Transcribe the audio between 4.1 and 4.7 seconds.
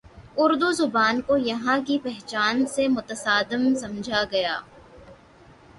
گیا